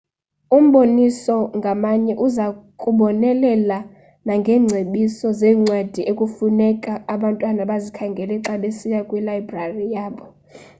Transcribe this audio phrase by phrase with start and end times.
[0.57, 2.45] umboniso ngamnye uza
[2.81, 3.77] kubonelela
[4.25, 10.25] nangeengcebiso zeencwadi ekufuneka abantwana bazikhangele xa besiya kwilayibrari yabo